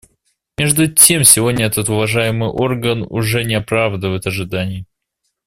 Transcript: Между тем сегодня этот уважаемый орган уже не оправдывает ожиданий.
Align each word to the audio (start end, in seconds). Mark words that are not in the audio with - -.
Между 0.57 0.91
тем 0.91 1.23
сегодня 1.23 1.67
этот 1.67 1.87
уважаемый 1.87 2.49
орган 2.49 3.05
уже 3.07 3.43
не 3.43 3.53
оправдывает 3.53 4.25
ожиданий. 4.25 4.87